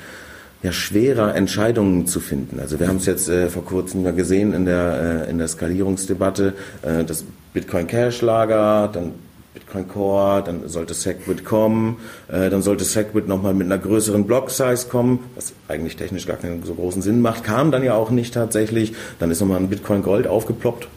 ja, 0.62 0.72
schwerer, 0.72 1.34
Entscheidungen 1.34 2.06
zu 2.06 2.20
finden. 2.20 2.60
Also 2.60 2.78
wir 2.78 2.88
haben 2.88 2.98
es 2.98 3.06
jetzt 3.06 3.28
äh, 3.28 3.48
vor 3.48 3.64
kurzem 3.64 4.04
ja 4.04 4.12
gesehen 4.12 4.52
in 4.52 4.64
der, 4.64 5.26
äh, 5.26 5.30
in 5.30 5.38
der 5.38 5.48
Skalierungsdebatte, 5.48 6.54
äh, 6.82 7.04
das 7.04 7.24
Bitcoin 7.52 7.86
Cash 7.86 8.22
Lager, 8.22 8.88
dann 8.92 9.12
Bitcoin 9.54 9.86
Core, 9.86 10.42
dann 10.44 10.68
sollte 10.68 10.94
Segwit 10.94 11.44
kommen, 11.44 11.98
äh, 12.28 12.48
dann 12.48 12.62
sollte 12.62 12.84
Segwit 12.84 13.28
nochmal 13.28 13.52
mit 13.54 13.66
einer 13.66 13.78
größeren 13.78 14.26
Block-Size 14.26 14.88
kommen, 14.88 15.18
was 15.34 15.52
eigentlich 15.68 15.96
technisch 15.96 16.26
gar 16.26 16.36
keinen 16.36 16.62
so 16.62 16.74
großen 16.74 17.02
Sinn 17.02 17.20
macht, 17.20 17.44
kam 17.44 17.70
dann 17.70 17.82
ja 17.82 17.94
auch 17.94 18.10
nicht 18.10 18.32
tatsächlich. 18.32 18.94
Dann 19.18 19.30
ist 19.30 19.40
nochmal 19.40 19.58
ein 19.58 19.68
Bitcoin 19.68 20.02
Gold 20.02 20.26
aufgeploppt 20.26 20.88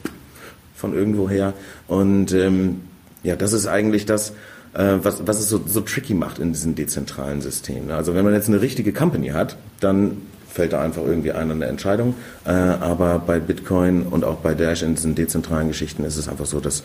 von 0.75 0.94
irgendwoher. 0.94 1.54
Und 1.88 2.34
ähm, 2.34 2.82
ja, 3.24 3.36
das 3.36 3.52
ist 3.52 3.68
eigentlich 3.68 4.06
das, 4.06 4.34
äh, 4.75 5.03
was, 5.03 5.25
was 5.25 5.39
es 5.39 5.50
so, 5.50 5.62
so 5.65 5.82
tricky 5.82 6.13
macht 6.13 6.39
in 6.39 6.53
diesen 6.53 6.75
dezentralen 6.75 7.41
Systemen. 7.41 7.91
Also 7.91 8.13
wenn 8.13 8.24
man 8.24 8.34
jetzt 8.34 8.48
eine 8.48 8.62
richtige 8.62 8.94
Company 8.94 9.29
hat, 9.29 9.58
dann 9.79 10.17
fällt 10.50 10.74
da 10.74 10.82
einfach 10.82 11.01
irgendwie 11.03 11.32
ein 11.32 11.51
an 11.51 11.60
der 11.60 11.70
Entscheidung. 11.70 12.15
Äh, 12.46 12.51
aber 12.51 13.20
bei 13.20 13.39
Bitcoin 13.39 14.03
und 14.03 14.24
auch 14.24 14.38
bei 14.38 14.53
Dash 14.53 14.84
in 14.84 14.96
diesen 14.96 15.15
dezentralen 15.15 15.67
Geschichten 15.67 16.03
ist 16.03 16.17
es 16.17 16.27
einfach 16.29 16.46
so, 16.46 16.60
dass 16.60 16.84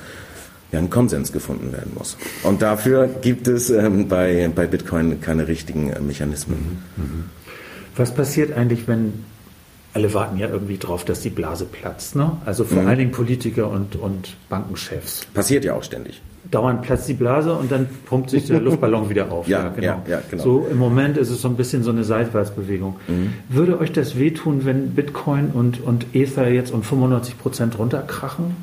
ja 0.73 0.79
ein 0.79 0.91
Konsens 0.91 1.33
gefunden 1.33 1.73
werden 1.73 1.93
muss. 1.97 2.17
Und 2.43 2.63
dafür 2.63 3.09
gibt 3.09 3.49
es 3.49 3.71
ähm, 3.71 4.09
bei, 4.09 4.51
bei 4.55 4.67
Bitcoin 4.67 5.21
keine 5.21 5.49
richtigen 5.49 5.91
äh, 5.91 6.01
Mechanismen. 6.01 6.79
Was 7.97 8.15
passiert 8.15 8.57
eigentlich, 8.57 8.87
wenn 8.89 9.25
alle 9.93 10.15
warten 10.15 10.39
ja 10.39 10.49
irgendwie 10.49 10.79
drauf, 10.79 11.05
dass 11.05 11.21
die 11.21 11.31
Blase 11.31 11.65
platzt, 11.65 12.17
ne? 12.17 12.37
Also 12.45 12.65
vor 12.65 12.83
mhm. 12.83 12.89
allen 12.89 12.99
Dingen 12.99 13.11
Politiker 13.11 13.71
und, 13.71 13.97
und 13.97 14.37
Bankenchefs. 14.49 15.27
Passiert 15.35 15.65
ja 15.65 15.75
auch 15.75 15.83
ständig 15.83 16.23
dauernd 16.51 16.83
platzt 16.83 17.09
die 17.09 17.15
Blase 17.15 17.53
und 17.53 17.71
dann 17.71 17.89
pumpt 18.07 18.31
sich 18.31 18.47
der 18.47 18.61
Luftballon 18.61 19.09
wieder 19.09 19.31
auf. 19.31 19.47
Ja, 19.47 19.65
ja, 19.65 19.69
genau. 19.69 19.87
Ja, 19.87 20.03
ja, 20.09 20.23
genau. 20.31 20.43
So 20.43 20.67
im 20.71 20.79
Moment 20.79 21.17
ist 21.17 21.31
es 21.31 21.41
so 21.41 21.49
ein 21.49 21.57
bisschen 21.57 21.83
so 21.83 21.91
eine 21.91 22.05
Seitwärtsbewegung. 22.05 22.97
Mhm. 23.09 23.33
Würde 23.49 23.79
euch 23.79 23.93
das 23.93 24.19
wehtun, 24.19 24.65
wenn 24.65 24.91
Bitcoin 24.95 25.51
und, 25.53 25.81
und 25.81 26.07
Ether 26.15 26.49
jetzt 26.49 26.73
um 26.73 26.83
95 26.83 27.39
Prozent 27.39 27.79
runterkrachen? 27.79 28.57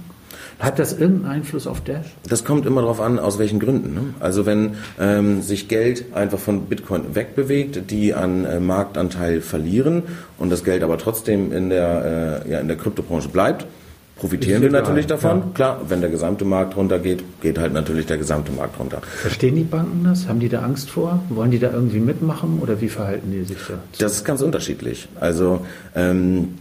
Hat 0.59 0.79
das 0.79 0.93
irgendeinen 0.93 1.35
Einfluss 1.35 1.67
auf 1.67 1.81
Dash? 1.81 2.07
Das 2.27 2.43
kommt 2.43 2.65
immer 2.65 2.81
darauf 2.81 2.99
an, 2.99 3.19
aus 3.19 3.37
welchen 3.37 3.59
Gründen. 3.59 3.93
Ne? 3.93 4.01
Also 4.19 4.45
wenn 4.47 4.71
ähm, 4.99 5.41
sich 5.43 5.67
Geld 5.67 6.15
einfach 6.15 6.39
von 6.39 6.61
Bitcoin 6.65 7.15
wegbewegt, 7.15 7.91
die 7.91 8.15
an 8.15 8.43
äh, 8.43 8.59
Marktanteil 8.59 9.41
verlieren 9.41 10.03
und 10.39 10.51
das 10.51 10.63
Geld 10.63 10.83
aber 10.83 10.97
trotzdem 10.97 11.51
in 11.51 11.69
der, 11.69 12.43
äh, 12.45 12.51
ja, 12.51 12.59
in 12.59 12.67
der 12.67 12.77
Kryptobranche 12.77 13.29
bleibt, 13.29 13.67
profitieren 14.15 14.63
wir 14.63 14.71
natürlich 14.71 15.05
davon. 15.05 15.37
Ja. 15.37 15.45
Klar, 15.53 15.81
wenn 15.89 16.01
der 16.01 16.09
gesamte 16.09 16.43
Markt 16.43 16.75
runtergeht, 16.75 17.23
geht 17.39 17.59
halt 17.59 17.73
natürlich 17.73 18.07
der 18.07 18.17
gesamte 18.17 18.51
Markt 18.51 18.79
runter. 18.79 19.01
Verstehen 19.01 19.55
die 19.55 19.63
Banken 19.63 20.03
das? 20.03 20.27
Haben 20.27 20.39
die 20.39 20.49
da 20.49 20.61
Angst 20.61 20.89
vor? 20.89 21.21
Wollen 21.29 21.51
die 21.51 21.59
da 21.59 21.71
irgendwie 21.71 21.99
mitmachen 21.99 22.57
oder 22.61 22.81
wie 22.81 22.89
verhalten 22.89 23.31
die 23.31 23.43
sich 23.43 23.59
da? 23.67 23.75
Das 23.99 24.13
ist 24.13 24.25
ganz 24.25 24.41
unterschiedlich. 24.41 25.07
Also 25.19 25.65
ähm, 25.95 26.55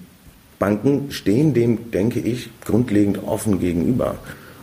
Banken 0.58 1.10
stehen 1.10 1.54
dem, 1.54 1.90
denke 1.90 2.20
ich, 2.20 2.50
grundlegend 2.64 3.22
offen 3.24 3.60
gegenüber. 3.60 4.18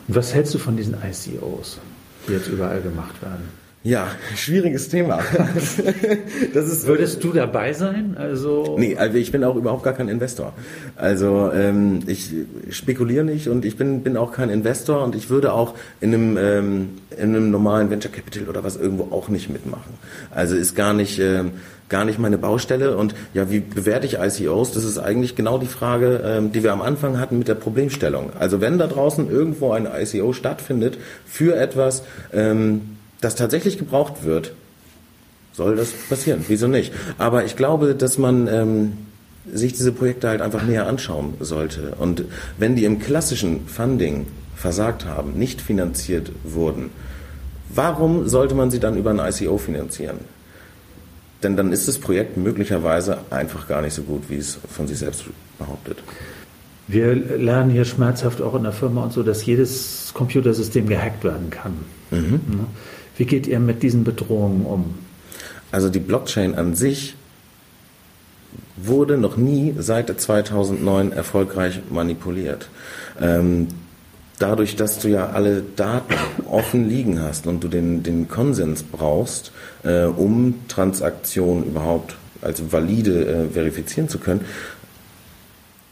Und 0.07 0.15
was 0.15 0.33
hältst 0.33 0.53
du 0.53 0.57
von 0.59 0.75
diesen 0.75 0.95
ICOs, 0.95 1.79
die 2.27 2.33
jetzt 2.33 2.47
überall 2.47 2.81
gemacht 2.81 3.21
werden? 3.21 3.62
Ja, 3.85 4.07
schwieriges 4.37 4.87
Thema. 4.87 5.19
das 6.53 6.71
ist, 6.71 6.87
Würdest 6.87 7.21
du 7.21 7.33
dabei 7.33 7.73
sein? 7.73 8.15
Also 8.17 8.77
nee, 8.79 8.95
also 8.95 9.17
ich 9.17 9.33
bin 9.33 9.43
auch 9.43 9.57
überhaupt 9.57 9.83
gar 9.83 9.91
kein 9.91 10.07
Investor. 10.07 10.53
Also 10.95 11.51
ähm, 11.53 11.99
ich 12.07 12.31
spekuliere 12.69 13.25
nicht 13.25 13.49
und 13.49 13.65
ich 13.65 13.75
bin, 13.75 14.01
bin 14.01 14.15
auch 14.15 14.31
kein 14.31 14.49
Investor 14.49 15.03
und 15.03 15.15
ich 15.15 15.29
würde 15.29 15.51
auch 15.51 15.73
in 15.99 16.13
einem, 16.13 16.37
ähm, 16.37 16.89
in 17.11 17.35
einem 17.35 17.51
normalen 17.51 17.89
Venture 17.89 18.09
Capital 18.09 18.47
oder 18.47 18.63
was 18.63 18.77
irgendwo 18.77 19.13
auch 19.13 19.27
nicht 19.27 19.49
mitmachen. 19.49 19.95
Also 20.31 20.55
ist 20.55 20.77
gar 20.77 20.93
nicht, 20.93 21.19
ähm, 21.19 21.51
gar 21.89 22.05
nicht 22.05 22.19
meine 22.19 22.37
Baustelle. 22.37 22.95
Und 22.95 23.13
ja, 23.33 23.51
wie 23.51 23.59
bewerte 23.59 24.05
ich 24.05 24.17
ICOs? 24.17 24.71
Das 24.71 24.85
ist 24.85 24.97
eigentlich 24.97 25.35
genau 25.35 25.57
die 25.57 25.67
Frage, 25.67 26.21
ähm, 26.23 26.53
die 26.53 26.63
wir 26.63 26.71
am 26.71 26.81
Anfang 26.81 27.19
hatten 27.19 27.37
mit 27.37 27.49
der 27.49 27.55
Problemstellung. 27.55 28.31
Also 28.39 28.61
wenn 28.61 28.77
da 28.77 28.87
draußen 28.87 29.29
irgendwo 29.29 29.73
ein 29.73 29.89
ICO 29.93 30.31
stattfindet 30.31 30.97
für 31.25 31.57
etwas, 31.57 32.03
ähm, 32.31 32.93
das 33.23 33.35
tatsächlich 33.35 33.77
gebraucht 33.77 34.23
wird, 34.23 34.53
soll 35.53 35.75
das 35.75 35.91
passieren. 36.09 36.43
Wieso 36.47 36.67
nicht? 36.67 36.91
Aber 37.17 37.45
ich 37.45 37.55
glaube, 37.55 37.95
dass 37.95 38.17
man 38.17 38.47
ähm, 38.47 38.93
sich 39.51 39.73
diese 39.73 39.91
Projekte 39.91 40.29
halt 40.29 40.41
einfach 40.41 40.63
näher 40.63 40.87
anschauen 40.87 41.35
sollte. 41.39 41.93
Und 41.99 42.25
wenn 42.57 42.75
die 42.75 42.85
im 42.85 42.99
klassischen 42.99 43.67
Funding 43.67 44.25
versagt 44.55 45.05
haben, 45.05 45.33
nicht 45.33 45.61
finanziert 45.61 46.31
wurden, 46.43 46.89
warum 47.73 48.27
sollte 48.27 48.55
man 48.55 48.71
sie 48.71 48.79
dann 48.79 48.97
über 48.97 49.11
ein 49.11 49.19
ICO 49.19 49.57
finanzieren? 49.57 50.19
Denn 51.43 51.57
dann 51.57 51.71
ist 51.71 51.87
das 51.87 51.99
Projekt 51.99 52.37
möglicherweise 52.37 53.17
einfach 53.29 53.67
gar 53.67 53.81
nicht 53.81 53.93
so 53.93 54.03
gut, 54.03 54.23
wie 54.29 54.37
es 54.37 54.57
von 54.69 54.87
sich 54.87 54.99
selbst 54.99 55.25
behauptet. 55.59 55.97
Wir 56.87 57.15
lernen 57.15 57.69
hier 57.69 57.85
schmerzhaft 57.85 58.41
auch 58.41 58.55
in 58.55 58.63
der 58.63 58.71
Firma 58.71 59.03
und 59.03 59.13
so, 59.13 59.23
dass 59.23 59.45
jedes 59.45 60.11
Computersystem 60.13 60.87
gehackt 60.87 61.23
werden 61.23 61.49
kann. 61.49 61.73
Mhm. 62.11 62.39
Wie 63.17 63.25
geht 63.25 63.47
ihr 63.47 63.59
mit 63.59 63.83
diesen 63.83 64.03
Bedrohungen 64.03 64.65
um? 64.65 64.95
Also 65.71 65.89
die 65.89 65.99
Blockchain 65.99 66.55
an 66.55 66.75
sich 66.75 67.15
wurde 68.75 69.17
noch 69.17 69.37
nie 69.37 69.75
seit 69.77 70.19
2009 70.19 71.11
erfolgreich 71.11 71.81
manipuliert. 71.89 72.69
Ähm, 73.21 73.67
dadurch, 74.39 74.75
dass 74.75 74.99
du 74.99 75.09
ja 75.09 75.29
alle 75.29 75.63
Daten 75.75 76.13
offen 76.49 76.89
liegen 76.89 77.21
hast 77.21 77.47
und 77.47 77.63
du 77.63 77.67
den, 77.67 78.03
den 78.03 78.27
Konsens 78.27 78.83
brauchst, 78.83 79.51
äh, 79.83 80.05
um 80.05 80.55
Transaktionen 80.67 81.65
überhaupt 81.65 82.15
als 82.41 82.71
valide 82.71 83.25
äh, 83.25 83.49
verifizieren 83.49 84.09
zu 84.09 84.19
können, 84.19 84.41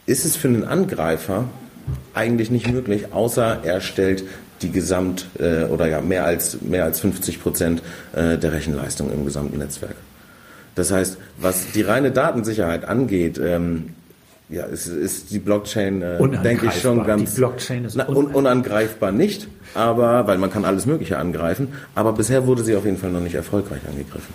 ist 0.05 0.25
es 0.25 0.35
für 0.35 0.47
einen 0.47 0.65
Angreifer 0.65 1.45
eigentlich 2.13 2.51
nicht 2.51 2.69
möglich, 2.69 3.13
außer 3.13 3.59
er 3.63 3.81
stellt 3.81 4.23
die 4.61 4.71
Gesamt- 4.71 5.27
äh, 5.39 5.65
oder 5.65 5.87
ja 5.87 6.01
mehr 6.01 6.25
als, 6.25 6.61
mehr 6.61 6.83
als 6.85 6.99
50 6.99 7.41
Prozent 7.41 7.81
äh, 8.13 8.37
der 8.37 8.53
Rechenleistung 8.53 9.11
im 9.11 9.25
gesamten 9.25 9.57
Netzwerk. 9.57 9.95
Das 10.75 10.91
heißt, 10.91 11.17
was 11.37 11.71
die 11.71 11.81
reine 11.81 12.11
Datensicherheit 12.11 12.85
angeht, 12.85 13.39
ähm, 13.43 13.89
ja, 14.49 14.63
ist, 14.65 14.87
ist 14.87 15.31
die 15.31 15.39
Blockchain, 15.39 16.01
äh, 16.01 16.17
denke 16.43 16.67
ich, 16.67 16.81
schon 16.81 17.05
ganz. 17.05 17.31
Die 17.31 17.37
Blockchain 17.37 17.85
ist 17.85 17.95
na, 17.95 18.07
un 18.07 18.27
unangreifbar 18.27 19.11
nicht, 19.11 19.47
aber, 19.73 20.27
weil 20.27 20.37
man 20.37 20.51
kann 20.51 20.65
alles 20.65 20.85
Mögliche 20.85 21.17
angreifen, 21.17 21.69
aber 21.95 22.13
bisher 22.13 22.47
wurde 22.47 22.63
sie 22.63 22.75
auf 22.75 22.85
jeden 22.85 22.97
Fall 22.97 23.11
noch 23.11 23.21
nicht 23.21 23.35
erfolgreich 23.35 23.81
angegriffen. 23.87 24.33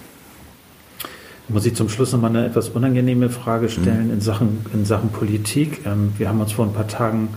Muss 1.48 1.64
ich 1.64 1.76
zum 1.76 1.88
Schluss 1.88 2.12
nochmal 2.12 2.30
eine 2.30 2.46
etwas 2.46 2.70
unangenehme 2.70 3.28
Frage 3.28 3.68
stellen 3.68 4.08
mhm. 4.08 4.14
in, 4.14 4.20
Sachen, 4.20 4.66
in 4.72 4.84
Sachen 4.84 5.10
Politik. 5.10 5.86
Ähm, 5.86 6.12
wir 6.18 6.28
haben 6.28 6.40
uns 6.40 6.52
vor 6.52 6.64
ein 6.64 6.72
paar 6.72 6.88
Tagen 6.88 7.28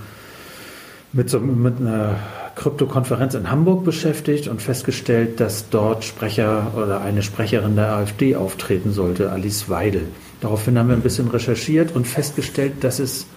mit, 1.13 1.29
so, 1.29 1.39
mit 1.39 1.79
einer 1.79 2.15
Krypto-Konferenz 2.59 3.35
in 3.35 3.49
Hamburg 3.49 3.85
beschäftigt 3.85 4.49
und 4.49 4.61
festgestellt, 4.61 5.39
dass 5.39 5.69
dort 5.69 6.03
Sprecher 6.03 6.73
oder 6.75 6.99
eine 6.99 7.23
Sprecherin 7.23 7.77
der 7.77 7.93
AfD 7.93 8.35
auftreten 8.35 8.91
sollte, 8.91 9.31
Alice 9.31 9.69
Weidel. 9.69 10.07
Daraufhin 10.41 10.77
haben 10.77 10.89
wir 10.89 10.95
ein 10.95 11.01
bisschen 11.01 11.29
recherchiert 11.29 11.95
und 11.95 12.05
festgestellt, 12.05 12.83
dass 12.83 12.99
es 12.99 13.27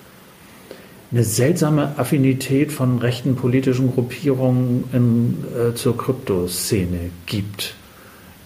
eine 1.13 1.23
seltsame 1.23 1.93
Affinität 1.99 2.73
von 2.73 2.99
rechten 2.99 3.37
politischen 3.37 3.93
Gruppierungen 3.93 4.85
in, 4.93 5.45
äh, 5.57 5.75
zur 5.75 5.97
Kryptoszene 5.97 7.11
gibt. 7.27 7.75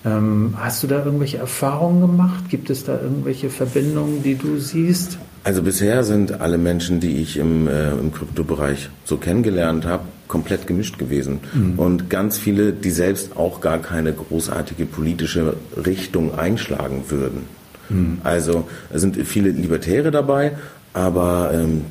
Ähm, 0.05 0.55
hast 0.59 0.83
du 0.83 0.89
da 0.89 1.03
irgendwelche 1.03 1.39
Erfahrungen 1.39 2.03
gemacht? 2.03 2.51
Gibt 2.51 2.69
es 2.69 2.85
da 2.85 3.01
irgendwelche 3.01 3.49
Verbindungen, 3.49 4.23
die 4.23 4.35
du 4.35 4.59
siehst? 4.59 5.17
Also 5.43 5.63
bisher 5.63 6.05
sind 6.05 6.41
alle 6.41 6.59
Menschen, 6.59 7.01
die 7.01 7.23
ich 7.23 7.39
im, 7.39 7.67
äh, 7.67 7.93
im 7.93 8.13
Kryptobereich 8.13 8.91
so 9.05 9.17
kennengelernt 9.17 9.87
habe, 9.87 10.05
komplett 10.29 10.67
gemischt 10.67 10.99
gewesen. 10.99 11.41
Mhm. 11.55 11.79
Und 11.79 12.11
ganz 12.11 12.39
viele, 12.39 12.73
die 12.73 12.91
selbst 12.91 13.37
auch 13.37 13.61
gar 13.61 13.79
keine 13.79 14.13
großartige 14.13 14.87
politische 14.87 15.55
Richtung 15.85 16.35
einschlagen 16.37 17.05
würden. 17.09 17.43
Mhm. 17.89 18.19
Also 18.25 18.69
es 18.93 19.01
sind 19.01 19.17
viele 19.27 19.51
Libertäre 19.51 20.11
dabei, 20.11 20.53
aber 20.93 21.51
ähm, 21.55 21.83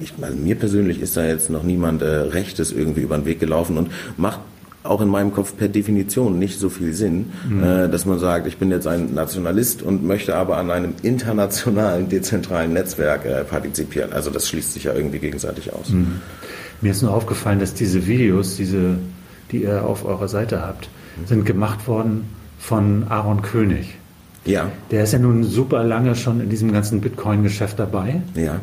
ich, 0.00 0.12
also 0.20 0.36
mir 0.36 0.56
persönlich 0.56 1.00
ist 1.00 1.16
da 1.16 1.24
jetzt 1.24 1.50
noch 1.50 1.62
niemand 1.62 2.02
äh, 2.02 2.06
Rechtes 2.06 2.72
irgendwie 2.72 3.02
über 3.02 3.16
den 3.16 3.26
Weg 3.26 3.40
gelaufen 3.40 3.78
und 3.78 3.90
macht 4.16 4.40
auch 4.84 5.00
in 5.00 5.08
meinem 5.08 5.32
Kopf 5.32 5.56
per 5.56 5.68
Definition 5.68 6.38
nicht 6.38 6.60
so 6.60 6.68
viel 6.68 6.92
Sinn, 6.92 7.32
mhm. 7.48 7.64
äh, 7.64 7.88
dass 7.88 8.04
man 8.04 8.18
sagt, 8.18 8.46
ich 8.46 8.58
bin 8.58 8.70
jetzt 8.70 8.86
ein 8.86 9.14
Nationalist 9.14 9.82
und 9.82 10.04
möchte 10.04 10.36
aber 10.36 10.58
an 10.58 10.70
einem 10.70 10.92
internationalen, 11.02 12.08
dezentralen 12.08 12.74
Netzwerk 12.74 13.24
äh, 13.24 13.44
partizipieren. 13.44 14.12
Also 14.12 14.30
das 14.30 14.48
schließt 14.48 14.74
sich 14.74 14.84
ja 14.84 14.92
irgendwie 14.92 15.18
gegenseitig 15.18 15.72
aus. 15.72 15.88
Mhm. 15.88 16.20
Mir 16.82 16.92
ist 16.92 17.02
nur 17.02 17.14
aufgefallen, 17.14 17.60
dass 17.60 17.72
diese 17.72 18.06
Videos, 18.06 18.56
diese, 18.56 18.98
die 19.50 19.62
ihr 19.62 19.84
auf 19.84 20.04
eurer 20.04 20.28
Seite 20.28 20.60
habt, 20.60 20.90
mhm. 21.16 21.26
sind 21.26 21.46
gemacht 21.46 21.88
worden 21.88 22.28
von 22.58 23.04
Aaron 23.08 23.40
König. 23.40 23.96
Ja. 24.44 24.70
Der 24.90 25.04
ist 25.04 25.14
ja 25.14 25.18
nun 25.18 25.44
super 25.44 25.82
lange 25.82 26.14
schon 26.14 26.42
in 26.42 26.50
diesem 26.50 26.72
ganzen 26.72 27.00
Bitcoin-Geschäft 27.00 27.78
dabei. 27.78 28.20
Ja. 28.34 28.60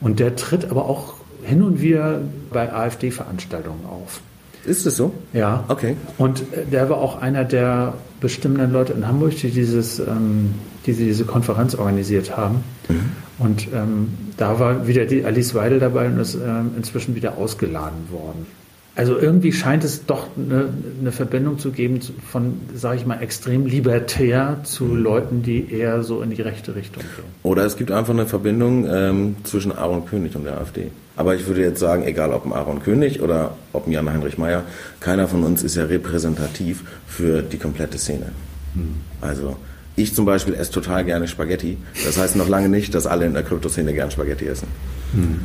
Und 0.00 0.18
der 0.18 0.34
tritt 0.36 0.70
aber 0.70 0.86
auch 0.86 1.14
hin 1.42 1.62
und 1.62 1.82
wieder 1.82 2.22
bei 2.50 2.72
AfD-Veranstaltungen 2.72 3.84
auf. 3.84 4.22
Ist 4.68 4.86
es 4.86 4.96
so? 4.96 5.12
Ja. 5.32 5.64
Okay. 5.68 5.96
Und 6.18 6.40
äh, 6.52 6.64
der 6.70 6.90
war 6.90 6.98
auch 6.98 7.20
einer 7.20 7.44
der 7.44 7.94
bestimmenden 8.20 8.72
Leute 8.72 8.92
in 8.92 9.06
Hamburg, 9.06 9.36
die 9.36 9.50
dieses, 9.50 9.98
ähm, 9.98 10.54
die 10.86 10.92
diese 10.92 11.24
Konferenz 11.24 11.74
organisiert 11.74 12.36
haben. 12.36 12.62
Mhm. 12.88 13.10
Und 13.38 13.68
ähm, 13.74 14.08
da 14.36 14.58
war 14.58 14.86
wieder 14.86 15.06
die 15.06 15.24
Alice 15.24 15.54
Weidel 15.54 15.78
dabei 15.78 16.06
und 16.06 16.18
ist 16.18 16.34
ähm, 16.34 16.72
inzwischen 16.76 17.14
wieder 17.14 17.38
ausgeladen 17.38 18.10
worden. 18.10 18.46
Also 18.94 19.16
irgendwie 19.16 19.52
scheint 19.52 19.84
es 19.84 20.06
doch 20.06 20.26
eine, 20.36 20.70
eine 21.00 21.12
Verbindung 21.12 21.60
zu 21.60 21.70
geben 21.70 22.00
von, 22.28 22.60
sage 22.74 22.96
ich 22.96 23.06
mal, 23.06 23.22
extrem 23.22 23.64
libertär 23.64 24.58
zu 24.64 24.84
mhm. 24.84 25.02
Leuten, 25.02 25.42
die 25.42 25.72
eher 25.72 26.02
so 26.02 26.20
in 26.20 26.30
die 26.30 26.42
rechte 26.42 26.74
Richtung 26.74 27.04
gehen. 27.14 27.26
Oder 27.44 27.64
es 27.64 27.76
gibt 27.76 27.92
einfach 27.92 28.12
eine 28.12 28.26
Verbindung 28.26 28.86
ähm, 28.90 29.36
zwischen 29.44 29.70
Aaron 29.70 30.04
König 30.04 30.34
und 30.34 30.44
der 30.44 30.58
AfD. 30.58 30.88
Aber 31.18 31.34
ich 31.34 31.48
würde 31.48 31.62
jetzt 31.62 31.80
sagen, 31.80 32.04
egal 32.04 32.32
ob 32.32 32.46
ein 32.46 32.52
Aaron 32.52 32.80
König 32.80 33.20
oder 33.20 33.56
ob 33.72 33.88
ein 33.88 33.90
Jan-Heinrich 33.90 34.38
Meyer, 34.38 34.62
keiner 35.00 35.26
von 35.26 35.42
uns 35.42 35.64
ist 35.64 35.74
ja 35.74 35.84
repräsentativ 35.84 36.84
für 37.08 37.42
die 37.42 37.58
komplette 37.58 37.98
Szene. 37.98 38.26
Mhm. 38.74 38.94
Also 39.20 39.56
ich 39.96 40.14
zum 40.14 40.26
Beispiel 40.26 40.54
esse 40.54 40.70
total 40.70 41.04
gerne 41.04 41.26
Spaghetti. 41.26 41.76
Das 42.04 42.18
heißt 42.18 42.36
noch 42.36 42.48
lange 42.48 42.68
nicht, 42.68 42.94
dass 42.94 43.08
alle 43.08 43.26
in 43.26 43.34
der 43.34 43.42
Kryptoszene 43.42 43.92
gern 43.92 44.12
Spaghetti 44.12 44.46
essen. 44.46 44.68
Mhm. 45.12 45.40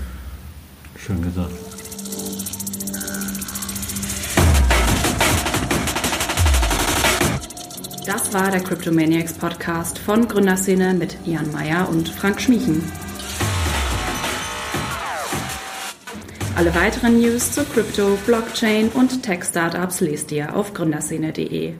Schön 0.96 1.24
gesagt. 1.24 1.52
Das 8.06 8.32
war 8.32 8.52
der 8.52 8.60
Cryptomaniacs 8.60 9.34
Podcast 9.34 9.98
von 9.98 10.28
Gründerszene 10.28 10.94
mit 10.94 11.18
Jan 11.26 11.52
Meyer 11.52 11.90
und 11.90 12.10
Frank 12.10 12.40
Schmiechen. 12.40 12.84
Alle 16.56 16.76
weiteren 16.76 17.20
News 17.20 17.52
zu 17.52 17.64
Krypto, 17.66 18.16
Blockchain 18.28 18.90
und 18.90 19.24
Tech-Startups 19.24 20.02
lest 20.02 20.32
ihr 20.32 20.56
auf 20.56 20.74
gründerszene.de. 20.76 21.74